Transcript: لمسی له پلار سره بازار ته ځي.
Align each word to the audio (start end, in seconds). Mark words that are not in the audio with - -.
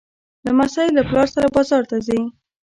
لمسی 0.45 0.87
له 0.95 1.01
پلار 1.09 1.27
سره 1.35 1.47
بازار 1.55 1.83
ته 1.89 1.97
ځي. 2.07 2.19